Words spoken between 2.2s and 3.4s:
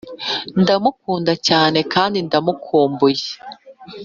ndamukumbuye